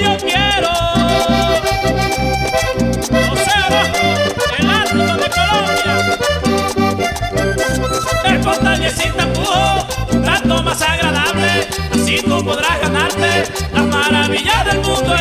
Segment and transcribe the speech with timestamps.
[0.00, 0.72] Yo quiero,
[3.10, 4.00] no sea bajo
[4.58, 5.94] el ático de Colombia.
[8.22, 9.26] Te esconda, Yecita
[10.24, 11.68] tanto más agradable.
[11.92, 15.12] Así tú podrás ganarte las maravillas del mundo.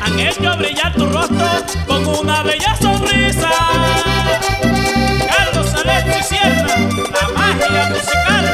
[0.00, 1.46] han hecho brillar tu rostro
[1.86, 3.50] con una bella sonrisa.
[5.28, 6.76] Carlos Alexis Sierra,
[7.20, 8.44] la magia musical.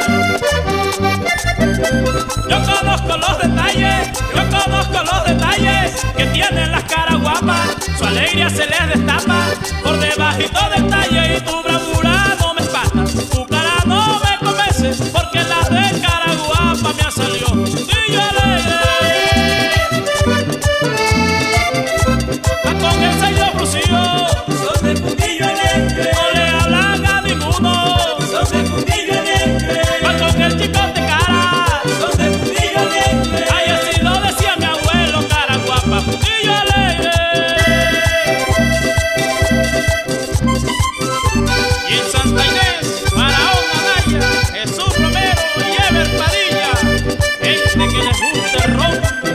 [2.48, 7.76] Yo conozco los detalles, yo conozco los detalles que tienen las caras guapas.
[7.96, 9.46] Su alegría se les destapa
[9.82, 11.57] por debajito del talle y tú.
[48.20, 49.27] un terror.